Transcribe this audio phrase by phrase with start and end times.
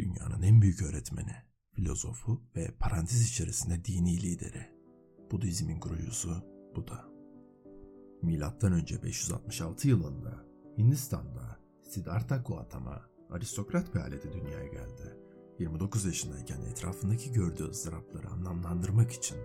[0.00, 1.34] Dünyanın en büyük öğretmeni,
[1.72, 4.66] filozofu ve parantez içerisinde dini lideri.
[5.30, 6.30] Budizmin kurucusu
[6.76, 7.04] Buda.
[8.22, 10.44] Milattan önce 566 yılında
[10.78, 15.16] Hindistan'da Siddhartha Gautama aristokrat bir ailede dünyaya geldi.
[15.58, 19.38] 29 yaşındayken etrafındaki gördüğü ızdırapları anlamlandırmak için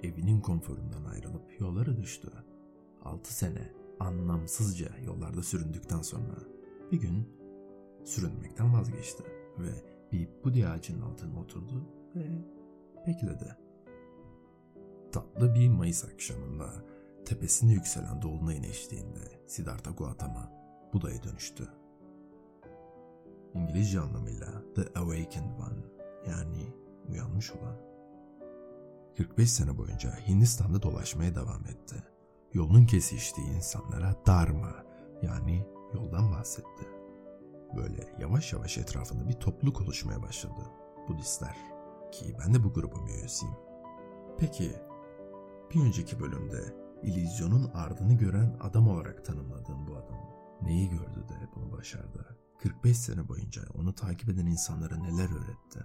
[0.00, 2.28] evinin konforundan ayrılıp yollara düştü.
[3.04, 6.38] 6 sene anlamsızca yollarda süründükten sonra
[6.92, 7.28] bir gün
[8.04, 9.24] sürünmekten vazgeçti
[9.58, 11.84] ve bir budi ağacının altına oturdu
[12.16, 12.26] ve
[13.06, 13.56] bekledi.
[15.12, 16.70] Tatlı bir Mayıs akşamında
[17.24, 20.52] tepesinde yükselen dolunayın eşliğinde Siddhartha Gautama
[20.92, 21.68] Buda'ya dönüştü.
[23.54, 25.82] İngilizce anlamıyla The Awakened One
[26.28, 26.74] yani
[27.08, 27.76] uyanmış olan.
[29.16, 31.96] 45 sene boyunca Hindistan'da dolaşmaya devam etti.
[32.52, 34.84] Yolun kesiştiği insanlara Dharma
[35.22, 36.97] yani yoldan bahsetti.
[37.76, 40.60] Böyle yavaş yavaş etrafında bir topluluk oluşmaya başladı.
[41.08, 41.56] Budistler
[42.12, 43.54] ki ben de bu grubun üyesiyim.
[44.38, 44.72] Peki
[45.70, 50.28] bir önceki bölümde illüzyonun ardını gören adam olarak tanımladığım bu adam
[50.62, 52.38] neyi gördü de bunu başardı?
[52.58, 55.80] 45 sene boyunca onu takip eden insanlara neler öğretti?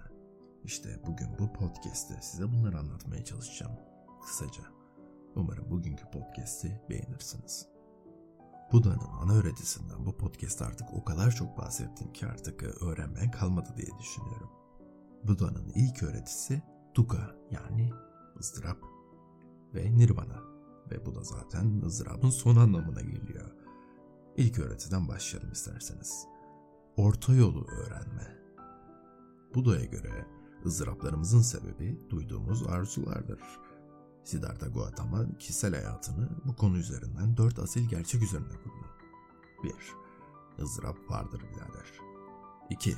[0.64, 3.72] İşte bugün bu podcast'te size bunları anlatmaya çalışacağım.
[4.26, 4.62] Kısaca.
[5.36, 7.73] Umarım bugünkü podcast'i beğenirsiniz.
[8.72, 13.98] Buda'nın ana öğretisinden bu podcast artık o kadar çok bahsettim ki artık öğrenmeyen kalmadı diye
[13.98, 14.50] düşünüyorum.
[15.24, 16.62] Buda'nın ilk öğretisi
[16.94, 17.90] Dukkha yani
[18.40, 18.78] ızdırap
[19.74, 20.42] ve Nirvana
[20.90, 23.50] ve bu da zaten ızdırabın son anlamına geliyor.
[24.36, 26.26] İlk öğretiden başlayalım isterseniz
[26.96, 28.38] orta yolu öğrenme.
[29.54, 30.26] Buda'ya göre
[30.66, 33.40] ızdıraplarımızın sebebi duyduğumuz arzulardır.
[34.24, 38.86] Siddhartha Gautama kişisel hayatını bu konu üzerinden dört asil gerçek üzerine kurdu.
[39.64, 39.72] 1.
[40.62, 42.00] ızdırap vardır birader.
[42.70, 42.96] 2.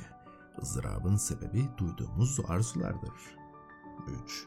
[0.61, 3.37] ızdırabın sebebi duyduğumuz arzulardır.
[4.23, 4.45] 3.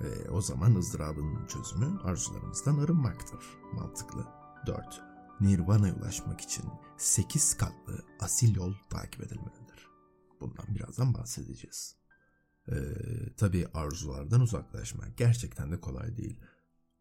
[0.00, 3.44] Ve o zaman ızdırabın çözümü arzularımızdan arınmaktır.
[3.72, 4.26] Mantıklı.
[4.66, 5.02] 4.
[5.40, 6.64] Nirvana'ya ulaşmak için
[6.96, 9.88] 8 katlı asil yol takip edilmelidir.
[10.40, 11.96] Bundan birazdan bahsedeceğiz.
[12.72, 12.76] Ee,
[13.36, 16.40] tabii arzulardan uzaklaşmak gerçekten de kolay değil.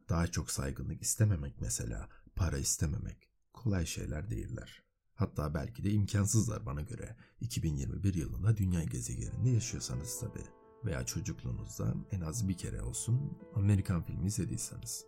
[0.10, 4.84] Daha çok saygınlık istememek mesela, para istememek kolay şeyler değiller.
[5.16, 10.46] Hatta belki de imkansızlar bana göre 2021 yılında dünya gezegeninde yaşıyorsanız tabii
[10.86, 15.06] veya çocukluğunuzda en az bir kere olsun Amerikan filmi izlediyseniz.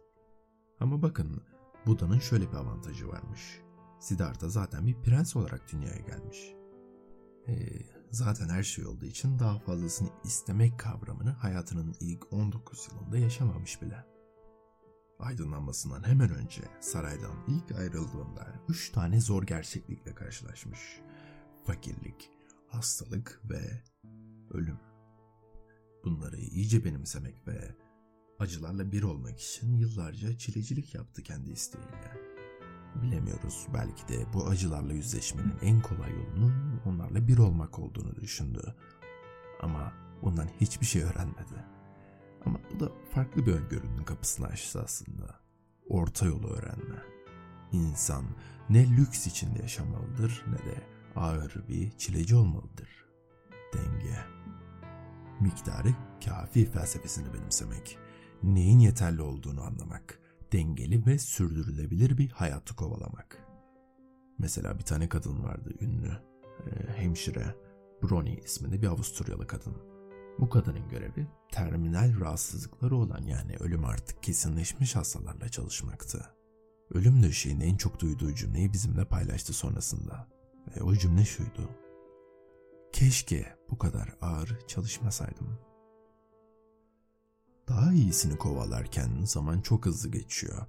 [0.80, 1.44] Ama bakın
[1.86, 3.62] Buda'nın şöyle bir avantajı varmış.
[4.00, 6.54] Siddhartha zaten bir prens olarak dünyaya gelmiş.
[7.48, 13.82] Ee, zaten her şey olduğu için daha fazlasını istemek kavramını hayatının ilk 19 yılında yaşamamış
[13.82, 14.06] bile.
[15.20, 21.02] Aydınlanmasından hemen önce saraydan ilk ayrıldığında üç tane zor gerçeklikle karşılaşmış.
[21.64, 22.30] Fakirlik,
[22.68, 23.84] hastalık ve
[24.52, 24.80] ölüm.
[26.04, 27.76] Bunları iyice benimsemek ve
[28.40, 32.27] acılarla bir olmak için yıllarca çilecilik yaptı kendi isteğiyle.
[33.02, 38.76] Bilemiyoruz belki de bu acılarla yüzleşmenin en kolay yolunun onlarla bir olmak olduğunu düşündü.
[39.62, 41.66] Ama ondan hiçbir şey öğrenmedi.
[42.46, 45.40] Ama bu da farklı bir öngörünün kapısını açtı aslında.
[45.90, 47.04] Orta yolu öğrenme.
[47.72, 48.26] İnsan
[48.70, 50.84] ne lüks içinde yaşamalıdır ne de
[51.16, 53.06] ağır bir çileci olmalıdır.
[53.74, 54.18] Denge.
[55.40, 55.90] Miktarı
[56.26, 57.98] kafi felsefesini benimsemek
[58.44, 60.20] neyin yeterli olduğunu anlamak,
[60.52, 63.48] dengeli ve sürdürülebilir bir hayatı kovalamak.
[64.40, 66.12] Mesela bir tane kadın vardı ünlü,
[66.68, 67.56] e, hemşire,
[68.04, 69.74] Brony isminde bir Avusturyalı kadın.
[70.40, 76.30] Bu kadının görevi terminal rahatsızlıkları olan yani ölüm artık kesinleşmiş hastalarla çalışmaktı.
[76.94, 80.28] Ölüm döşeğinin en çok duyduğu cümleyi bizimle paylaştı sonrasında.
[80.76, 81.70] Ve o cümle şuydu.
[82.92, 85.67] Keşke bu kadar ağır çalışmasaydım.
[87.68, 90.66] Daha iyisini kovalarken zaman çok hızlı geçiyor.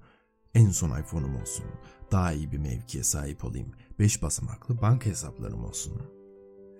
[0.53, 1.65] En son iPhone'um olsun.
[2.11, 3.71] Daha iyi bir mevkiye sahip olayım.
[3.99, 6.01] 5 basamaklı banka hesaplarım olsun.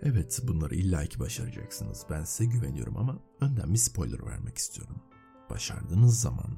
[0.02, 2.06] Evet bunları illaki başaracaksınız.
[2.10, 5.02] Ben size güveniyorum ama önden bir spoiler vermek istiyorum.
[5.50, 6.58] Başardığınız zaman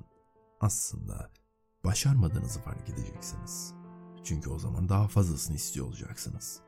[0.62, 1.31] aslında
[1.83, 3.74] başarmadığınızı fark edeceksiniz.
[4.24, 6.59] Çünkü o zaman daha fazlasını istiyor olacaksınız.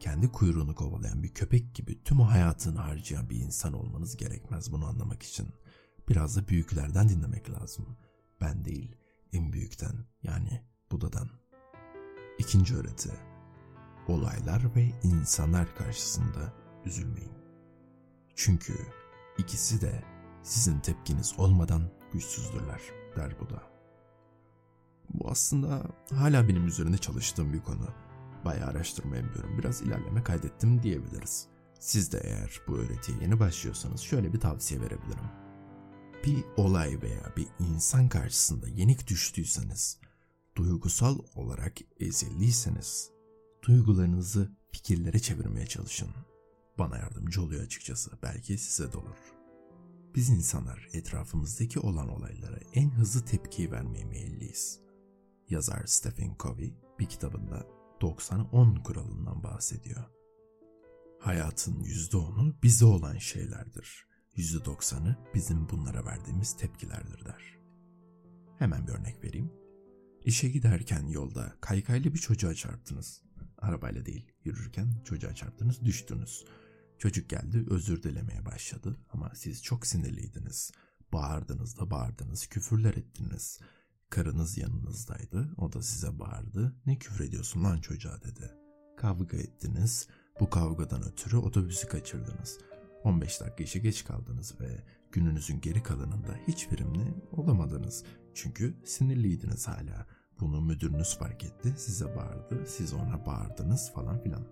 [0.00, 5.22] Kendi kuyruğunu kovalayan bir köpek gibi tüm hayatını harcayan bir insan olmanız gerekmez bunu anlamak
[5.22, 5.67] için.''
[6.08, 7.96] Biraz da büyüklerden dinlemek lazım.
[8.40, 8.96] Ben değil,
[9.32, 10.62] en büyükten yani
[10.92, 11.28] Buda'dan.
[12.38, 13.10] İkinci öğreti.
[14.08, 16.52] Olaylar ve insanlar karşısında
[16.84, 17.32] üzülmeyin.
[18.34, 18.74] Çünkü
[19.38, 20.04] ikisi de
[20.42, 21.82] sizin tepkiniz olmadan
[22.12, 22.80] güçsüzdürler
[23.16, 23.62] der Buda.
[25.08, 27.88] Bu aslında hala benim üzerinde çalıştığım bir konu.
[28.44, 29.58] Bayağı araştırma yapıyorum.
[29.58, 31.46] Biraz ilerleme kaydettim diyebiliriz.
[31.80, 35.30] Siz de eğer bu öğretiye yeni başlıyorsanız şöyle bir tavsiye verebilirim.
[36.24, 40.00] Bir olay veya bir insan karşısında yenik düştüyseniz,
[40.56, 43.10] duygusal olarak ezildiyseniz,
[43.62, 46.08] duygularınızı fikirlere çevirmeye çalışın.
[46.78, 48.10] Bana yardımcı oluyor açıkçası.
[48.22, 49.16] Belki size de olur.
[50.14, 54.80] Biz insanlar etrafımızdaki olan olaylara en hızlı tepkiyi vermeye meyilliyiz.
[55.50, 57.66] Yazar Stephen Covey bir kitabında
[58.00, 60.04] 90-10 kuralından bahsediyor.
[61.20, 64.07] Hayatın %10'u bize olan şeylerdir.
[64.38, 67.58] %90'ı bizim bunlara verdiğimiz tepkilerdir der.
[68.58, 69.52] Hemen bir örnek vereyim.
[70.24, 73.22] İşe giderken yolda kaykaylı bir çocuğa çarptınız.
[73.58, 76.44] Arabayla değil, yürürken çocuğa çarptınız, düştünüz.
[76.98, 80.72] Çocuk geldi, özür dilemeye başladı ama siz çok sinirliydiniz.
[81.12, 83.60] Bağırdınız da bağırdınız, küfürler ettiniz.
[84.10, 86.76] Karınız yanınızdaydı, o da size bağırdı.
[86.86, 88.54] Ne küfür ediyorsun lan çocuğa dedi.
[88.96, 90.08] Kavga ettiniz,
[90.40, 92.58] bu kavgadan ötürü otobüsü kaçırdınız.
[93.04, 98.04] 15 dakika işe geç kaldınız ve gününüzün geri kalanında hiç verimli olamadınız.
[98.34, 100.06] Çünkü sinirliydiniz hala.
[100.40, 104.44] Bunu müdürünüz fark etti, size bağırdı, siz ona bağırdınız falan filan.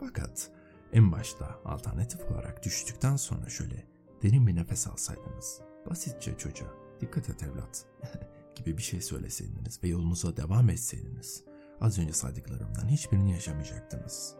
[0.00, 0.50] Fakat
[0.92, 3.86] en başta alternatif olarak düştükten sonra şöyle
[4.22, 5.60] derin bir nefes alsaydınız,
[5.90, 7.86] basitçe çocuğa dikkat et evlat
[8.56, 11.44] gibi bir şey söyleseydiniz ve yolunuza devam etseydiniz,
[11.80, 14.34] az önce saydıklarımdan hiçbirini yaşamayacaktınız.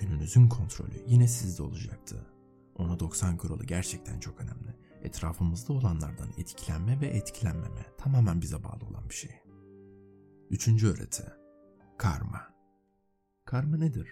[0.00, 2.33] Gününüzün kontrolü yine sizde olacaktı.
[2.76, 4.76] Ona 90 kuralı gerçekten çok önemli.
[5.02, 9.30] Etrafımızda olanlardan etkilenme ve etkilenmeme tamamen bize bağlı olan bir şey.
[10.50, 11.24] Üçüncü öğreti.
[11.98, 12.54] Karma.
[13.44, 14.08] Karma nedir?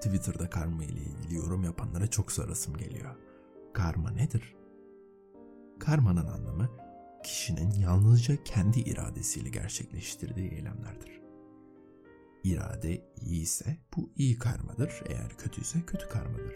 [0.00, 3.16] Twitter'da karma ile ilgili yorum yapanlara çok sarasım geliyor.
[3.74, 4.56] Karma nedir?
[5.80, 6.70] Karmanın anlamı
[7.24, 11.20] kişinin yalnızca kendi iradesiyle gerçekleştirdiği eylemlerdir.
[12.44, 16.54] İrade iyi ise bu iyi karmadır, eğer kötüyse kötü karmadır.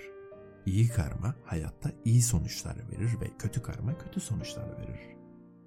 [0.67, 5.17] İyi karma hayatta iyi sonuçlar verir ve kötü karma kötü sonuçlar verir.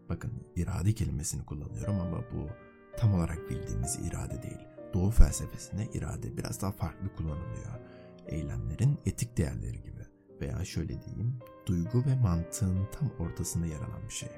[0.09, 2.47] Bakın irade kelimesini kullanıyorum ama bu
[2.97, 4.67] tam olarak bildiğimiz irade değil.
[4.93, 7.79] Doğu felsefesinde irade biraz daha farklı kullanılıyor.
[8.25, 10.05] Eylemlerin etik değerleri gibi
[10.41, 14.29] veya şöyle diyeyim, duygu ve mantığın tam ortasında yer alan bir şey.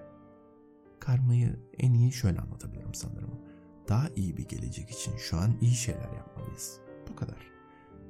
[0.99, 3.39] Karmayı en iyi şöyle anlatabilirim sanırım.
[3.87, 6.79] Daha iyi bir gelecek için şu an iyi şeyler yapmalıyız.
[7.09, 7.58] Bu kadar.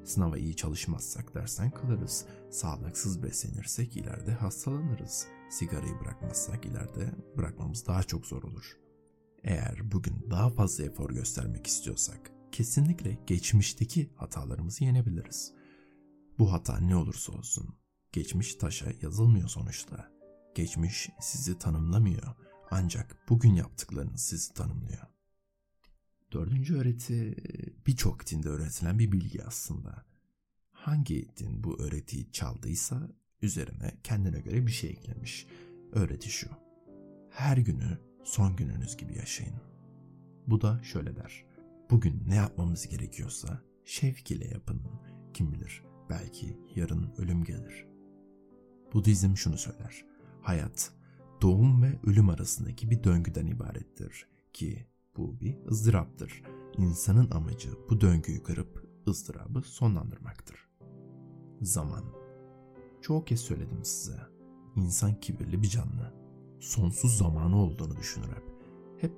[0.06, 2.26] Sınava iyi çalışmazsak dersen kalırız.
[2.50, 5.28] Sağlıksız beslenirsek ileride hastalanırız.
[5.50, 8.78] Sigarayı bırakmazsak ileride bırakmamız daha çok zor olur.
[9.44, 15.54] Eğer bugün daha fazla efor göstermek istiyorsak kesinlikle geçmişteki hatalarımızı yenebiliriz.
[16.40, 17.76] Bu hata ne olursa olsun
[18.12, 20.12] geçmiş taşa yazılmıyor sonuçta.
[20.56, 22.36] Geçmiş sizi tanımlamıyor
[22.72, 25.09] ancak bugün yaptıklarınız sizi tanımlıyor.
[26.32, 27.36] Dördüncü öğreti
[27.88, 30.06] birçok dinde öğretilen bir bilgi aslında.
[30.72, 33.10] Hangi din bu öğretiyi çaldıysa
[33.42, 35.48] üzerine kendine göre bir şey eklemiş.
[35.92, 36.50] Öğreti şu.
[37.30, 39.56] Her günü son gününüz gibi yaşayın.
[40.48, 41.46] Bu da şöyle der.
[41.90, 44.82] Bugün ne yapmamız gerekiyorsa şevk ile yapın.
[45.34, 47.86] Kim bilir belki yarın ölüm gelir.
[48.94, 50.06] Budizm şunu söyler.
[50.42, 50.92] Hayat
[51.42, 54.86] doğum ve ölüm arasındaki bir döngüden ibarettir ki
[55.20, 56.44] bu bir ızdıraptır.
[56.78, 60.70] İnsanın amacı bu döngüyü kırıp ızdırabı sonlandırmaktır.
[61.62, 62.04] Zaman.
[63.02, 64.20] Çoğu kez söyledim size.
[64.76, 66.14] İnsan kibirli bir canlı.
[66.60, 68.44] Sonsuz zamanı olduğunu düşünür hep.
[68.98, 69.14] Hep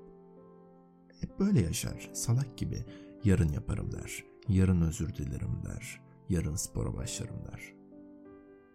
[1.19, 2.09] hep böyle yaşar.
[2.13, 2.85] Salak gibi
[3.23, 4.23] yarın yaparım der.
[4.47, 6.01] Yarın özür dilerim der.
[6.29, 7.73] Yarın spora başlarım der.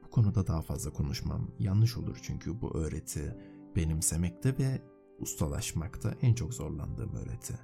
[0.04, 3.36] Bu konuda daha fazla konuşmam yanlış olur çünkü bu öğreti
[3.76, 4.82] benimsemekte ve
[5.18, 7.54] ustalaşmakta en çok zorlandığım öğreti.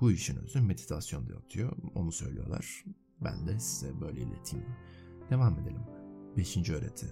[0.00, 1.76] Bu işin özü meditasyonda yatıyor.
[1.94, 2.84] Onu söylüyorlar.
[3.20, 4.66] Ben de size böyle ileteyim.
[5.30, 5.82] Devam edelim.
[6.36, 7.06] Beşinci öğreti.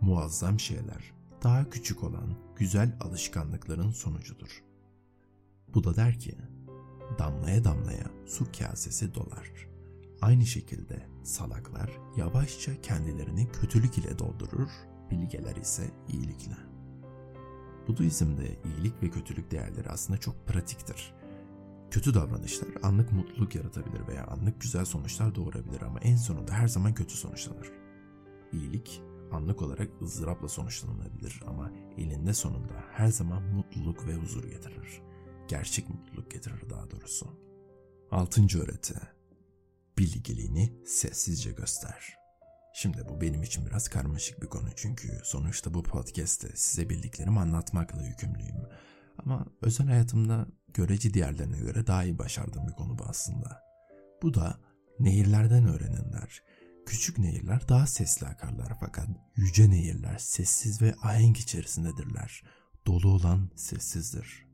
[0.00, 4.64] Muazzam şeyler daha küçük olan güzel alışkanlıkların sonucudur.
[5.74, 6.34] Bu da der ki,
[7.18, 9.68] damlaya damlaya su kasesi dolar.
[10.20, 14.70] Aynı şekilde salaklar yavaşça kendilerini kötülük ile doldurur,
[15.10, 16.67] bilgeler ise iyilikle.
[17.88, 21.14] Budizm'de iyilik ve kötülük değerleri aslında çok pratiktir.
[21.90, 26.94] Kötü davranışlar anlık mutluluk yaratabilir veya anlık güzel sonuçlar doğurabilir ama en sonunda her zaman
[26.94, 27.70] kötü sonuçlanır.
[28.52, 29.02] İyilik
[29.32, 35.02] anlık olarak ızdırapla sonuçlanabilir ama elinde sonunda her zaman mutluluk ve huzur getirir.
[35.48, 37.26] Gerçek mutluluk getirir daha doğrusu.
[38.10, 38.94] Altıncı öğreti.
[39.98, 42.17] Bilgiliğini sessizce göster.
[42.80, 48.02] Şimdi bu benim için biraz karmaşık bir konu çünkü sonuçta bu podcast'te size bildiklerimi anlatmakla
[48.02, 48.56] yükümlüyüm.
[49.18, 53.62] Ama özel hayatımda göreci diğerlerine göre daha iyi başardığım bir konu bu aslında.
[54.22, 54.60] Bu da
[55.00, 56.42] nehirlerden öğreninler
[56.86, 62.42] Küçük nehirler daha sesli akarlar fakat yüce nehirler sessiz ve ahenk içerisindedirler.
[62.86, 64.46] Dolu olan sessizdir.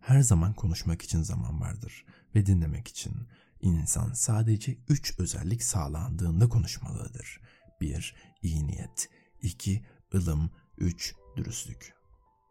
[0.00, 2.04] Her zaman konuşmak için zaman vardır
[2.34, 3.12] ve dinlemek için.
[3.60, 7.40] İnsan sadece üç özellik sağlandığında konuşmalıdır.
[7.80, 8.14] 1.
[8.42, 9.08] İyi niyet
[9.42, 9.84] 2.
[10.14, 11.14] ılım 3.
[11.36, 11.98] Dürüstlük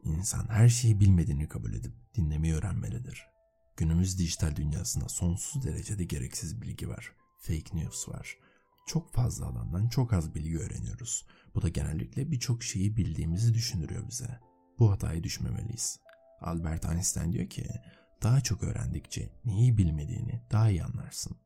[0.03, 3.27] İnsan her şeyi bilmediğini kabul edip dinlemeyi öğrenmelidir.
[3.77, 7.11] Günümüz dijital dünyasında sonsuz derecede gereksiz bilgi var.
[7.39, 8.37] Fake news var.
[8.87, 11.25] Çok fazla alandan çok az bilgi öğreniyoruz.
[11.55, 14.39] Bu da genellikle birçok şeyi bildiğimizi düşündürüyor bize.
[14.79, 15.99] Bu hataya düşmemeliyiz.
[16.41, 17.67] Albert Einstein diyor ki,
[18.23, 21.37] daha çok öğrendikçe neyi bilmediğini daha iyi anlarsın.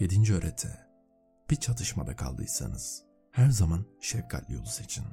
[0.00, 0.91] Yedinci öğreti.
[1.50, 5.04] Bir çatışmada kaldıysanız her zaman şefkatli yolu seçin.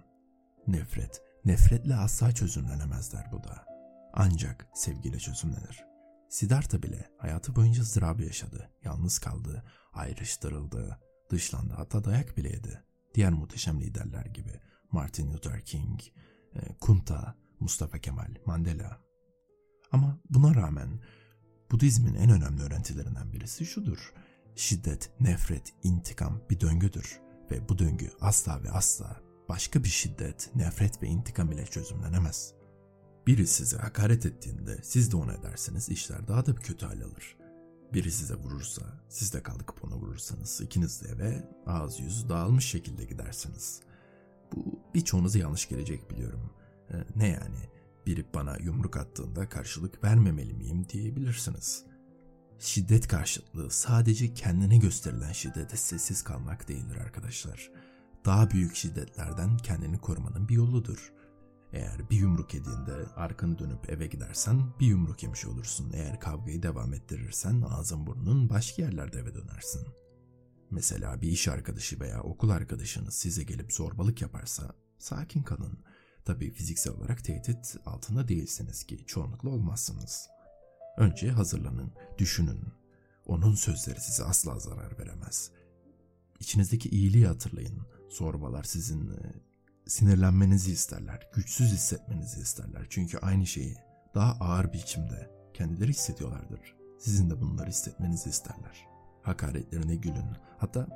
[0.68, 3.66] Nefret, nefretle asla çözümlenemezler bu da.
[4.14, 5.86] Ancak sevgiyle çözümlenir.
[6.30, 12.84] Siddhartha bile hayatı boyunca ızdırabı yaşadı, yalnız kaldı, ayrıştırıldı, dışlandı hatta dayak bile yedi.
[13.16, 16.02] Diğer muhteşem liderler gibi Martin Luther King,
[16.56, 19.00] e, Kunta, Mustafa Kemal, Mandela.
[19.92, 21.02] Ama buna rağmen
[21.72, 24.14] Budizmin en önemli öğrentilerinden birisi şudur.
[24.60, 27.20] Şiddet, nefret, intikam bir döngüdür
[27.52, 32.54] ve bu döngü asla ve asla başka bir şiddet, nefret ve intikam ile çözümlenemez.
[33.28, 37.38] Biri size hakaret ettiğinde siz de ona ederseniz işler daha da bir kötü hal alır.
[37.94, 43.06] Biri size vurursa, siz de kalkıp ona vurursanız ikiniz de eve ağız yüz dağılmış şekilde
[43.06, 43.82] gidersiniz.
[44.54, 46.52] Bu birçoğunuza yanlış gelecek biliyorum.
[46.92, 47.70] Ee, ne yani?
[48.06, 51.89] Biri bana yumruk attığında karşılık vermemeli miyim diyebilirsiniz.
[52.60, 57.72] Şiddet karşıtlığı sadece kendine gösterilen şiddete sessiz kalmak değildir arkadaşlar.
[58.26, 61.14] Daha büyük şiddetlerden kendini korumanın bir yoludur.
[61.74, 65.92] Eğer bir yumruk yediğinde arkanı dönüp eve gidersen bir yumruk yemiş olursun.
[65.94, 69.88] Eğer kavgayı devam ettirirsen ağzın burnun başka yerlerde eve dönersin.
[70.72, 75.80] Mesela bir iş arkadaşı veya okul arkadaşınız size gelip zorbalık yaparsa sakin kalın.
[76.26, 80.30] Tabii fiziksel olarak tehdit altında değilsiniz ki çoğunlukla olmazsınız.
[81.00, 82.60] Önce hazırlanın, düşünün.
[83.26, 85.52] Onun sözleri size asla zarar veremez.
[86.40, 87.82] İçinizdeki iyiliği hatırlayın.
[88.10, 89.20] Zorbalar sizin e,
[89.88, 92.86] sinirlenmenizi isterler, güçsüz hissetmenizi isterler.
[92.90, 93.78] Çünkü aynı şeyi
[94.16, 96.76] daha ağır biçimde kendileri hissediyorlardır.
[97.00, 98.88] Sizin de bunları hissetmenizi isterler.
[99.22, 100.38] Hakaretlerine gülün.
[100.58, 100.88] Hatta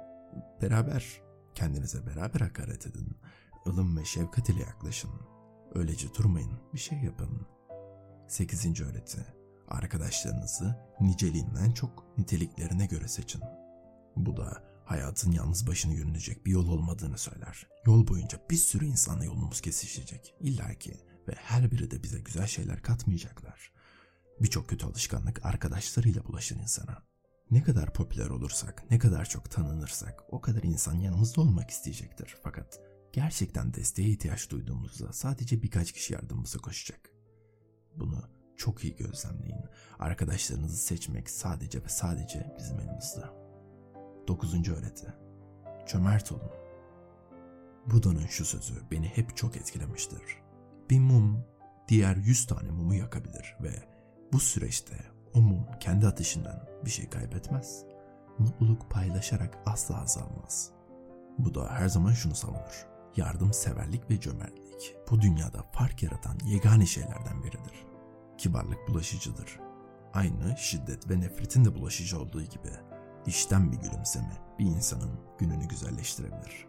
[0.62, 1.22] beraber
[1.56, 3.18] kendinize beraber hakaret edin.
[3.66, 5.12] Ilım ve şefkat ile yaklaşın.
[5.76, 7.48] Öylece durmayın, bir şey yapın.
[8.28, 8.82] 8.
[8.82, 9.43] öğreti.
[9.68, 13.42] Arkadaşlarınızı niceliğinden çok niteliklerine göre seçin.
[14.16, 17.68] Bu da hayatın yalnız başına yürünecek bir yol olmadığını söyler.
[17.86, 20.36] Yol boyunca bir sürü insanla yolumuz kesişecek.
[20.40, 20.94] İlla ki
[21.28, 23.74] ve her biri de bize güzel şeyler katmayacaklar.
[24.42, 27.04] Birçok kötü alışkanlık arkadaşlarıyla bulaşır insana.
[27.52, 32.36] Ne kadar popüler olursak, ne kadar çok tanınırsak o kadar insan yanımızda olmak isteyecektir.
[32.44, 32.80] Fakat
[33.14, 37.10] gerçekten desteğe ihtiyaç duyduğumuzda sadece birkaç kişi yardımımıza koşacak.
[37.96, 38.24] Bunu
[38.58, 39.66] çok iyi gözlemleyin.
[40.00, 43.26] Arkadaşlarınızı seçmek sadece ve sadece bizim elimizde.
[44.28, 44.70] 9.
[44.70, 45.14] öğreti.
[45.88, 46.52] Cömert olun.
[47.86, 50.22] Buda'nın şu sözü beni hep çok etkilemiştir.
[50.90, 51.46] Bir mum
[51.88, 53.72] diğer 100 tane mumu yakabilir ve
[54.34, 54.96] bu süreçte
[55.34, 57.86] o mum kendi ateşinden bir şey kaybetmez.
[58.40, 60.72] Mutluluk paylaşarak asla azalmaz.
[61.38, 62.88] Bu da her zaman şunu savunur.
[63.16, 67.93] Yardımseverlik ve cömertlik bu dünyada fark yaratan yegane şeylerden biridir.
[68.38, 69.60] Kibarlık bulaşıcıdır.
[70.14, 72.72] Aynı şiddet ve nefretin de bulaşıcı olduğu gibi
[73.26, 76.68] işten bir gülümseme bir insanın gününü güzelleştirebilir.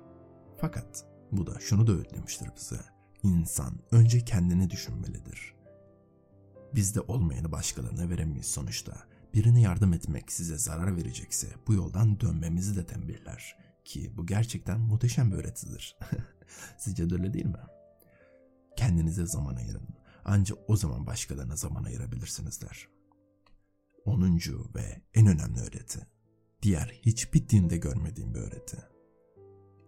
[0.60, 2.80] Fakat bu da şunu da öğretmiştir bize.
[3.22, 5.54] İnsan önce kendini düşünmelidir.
[6.74, 8.92] Bizde olmayanı başkalarına veremeyiz sonuçta.
[9.34, 13.56] Birine yardım etmek size zarar verecekse bu yoldan dönmemizi de tembihler.
[13.84, 15.96] Ki bu gerçekten muhteşem bir öğretidir.
[16.78, 17.60] Sizce de öyle değil mi?
[18.76, 19.88] Kendinize zaman ayırın.
[20.24, 22.88] Ancak o zaman başkalarına zaman ayırabilirsiniz der.
[24.04, 24.40] 10.
[24.74, 26.06] ve en önemli öğreti
[26.62, 28.78] diğer hiçbir dinde görmediğim bir öğreti.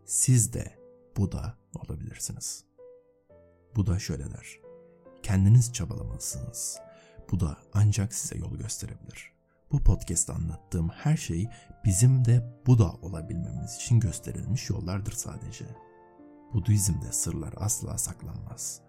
[0.05, 0.79] Siz de
[1.17, 2.65] Buda olabilirsiniz.
[3.77, 4.61] Buda şöyle der.
[5.23, 6.79] Kendiniz çabalamalısınız.
[7.31, 9.33] Buda ancak size yolu gösterebilir.
[9.73, 11.49] Bu podcast'ta anlattığım her şey
[11.85, 15.67] bizim de Buda olabilmemiz için gösterilmiş yollardır sadece.
[16.55, 18.81] Budizm'de sırlar asla saklanmaz.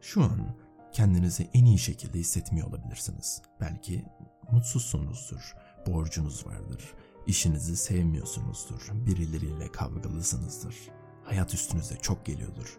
[0.00, 0.56] Şu an
[0.92, 3.42] kendinizi en iyi şekilde hissetmiyor olabilirsiniz.
[3.60, 4.04] Belki
[4.52, 5.54] mutsuzsunuzdur,
[5.86, 6.94] borcunuz vardır,
[7.26, 10.76] İşinizi sevmiyorsunuzdur, birileriyle kavgalısınızdır.
[11.24, 12.78] Hayat üstünüze çok geliyordur.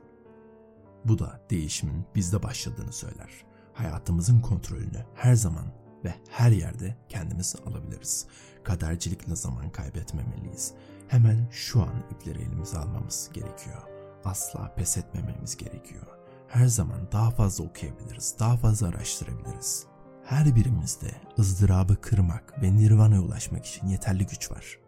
[1.05, 3.29] Bu da değişimin bizde başladığını söyler.
[3.73, 5.65] Hayatımızın kontrolünü her zaman
[6.03, 8.27] ve her yerde kendimiz alabiliriz.
[8.63, 10.73] Kadercilikle zaman kaybetmemeliyiz.
[11.07, 13.81] Hemen şu an ipleri elimize almamız gerekiyor.
[14.25, 16.22] Asla pes etmememiz gerekiyor.
[16.47, 19.85] Her zaman daha fazla okuyabiliriz, daha fazla araştırabiliriz.
[20.23, 24.79] Her birimizde ızdırabı kırmak ve nirvana'ya ulaşmak için yeterli güç var.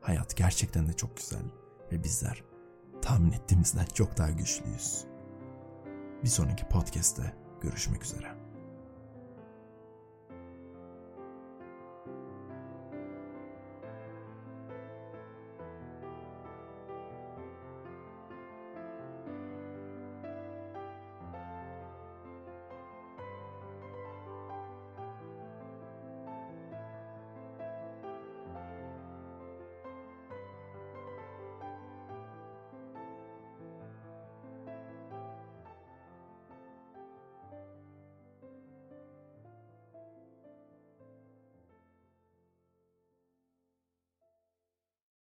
[0.00, 1.42] Hayat gerçekten de çok güzel
[1.92, 2.44] ve bizler
[3.02, 5.04] tahmin ettiğimizden çok daha güçlüyüz.
[6.24, 8.49] Bir sonraki podcast'te görüşmek üzere.